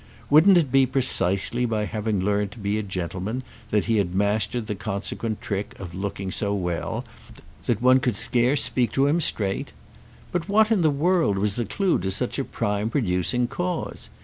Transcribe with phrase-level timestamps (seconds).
[0.31, 4.65] Wouldn't it be precisely by having learned to be a gentleman that he had mastered
[4.65, 7.05] the consequent trick of looking so well
[7.67, 9.73] that one could scarce speak to him straight?
[10.31, 14.09] But what in the world was the clue to such a prime producing cause?